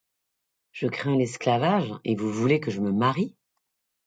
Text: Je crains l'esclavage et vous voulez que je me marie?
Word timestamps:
Je 0.71 0.87
crains 0.87 1.15
l'esclavage 1.15 1.93
et 2.05 2.15
vous 2.15 2.33
voulez 2.33 2.59
que 2.59 2.71
je 2.71 2.79
me 2.79 2.91
marie? 2.91 3.35